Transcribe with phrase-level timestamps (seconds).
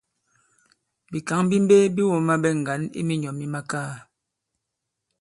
[1.11, 3.93] Bìkǎŋ bi mbe bi wōma ɓɛ ŋgǎn i minyɔ̌ mi makaa.